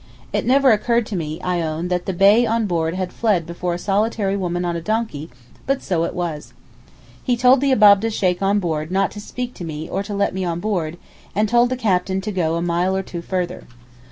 It 0.33 0.47
never 0.47 0.71
occurred 0.71 1.05
to 1.05 1.15
me, 1.15 1.39
I 1.41 1.61
own, 1.61 1.89
that 1.89 2.07
the 2.07 2.11
Bey 2.11 2.43
on 2.47 2.65
board 2.65 2.95
had 2.95 3.13
fled 3.13 3.45
before 3.45 3.75
a 3.75 3.77
solitary 3.77 4.35
woman 4.35 4.65
on 4.65 4.75
a 4.75 4.81
donkey, 4.81 5.29
but 5.67 5.83
so 5.83 6.05
it 6.05 6.15
was. 6.15 6.53
He 7.23 7.37
told 7.37 7.61
the 7.61 7.71
Abab'deh 7.71 8.09
Sheykh 8.09 8.41
on 8.41 8.57
board 8.57 8.89
not 8.89 9.11
to 9.11 9.21
speak 9.21 9.53
to 9.53 9.63
me 9.63 9.87
or 9.87 10.01
to 10.01 10.15
let 10.15 10.33
me 10.33 10.43
on 10.43 10.59
board, 10.59 10.97
and 11.35 11.47
told 11.47 11.69
the 11.69 11.77
Captain 11.77 12.19
to 12.21 12.31
go 12.31 12.55
a 12.55 12.63
mile 12.63 12.97
or 12.97 13.03
two 13.03 13.21
further. 13.21 13.65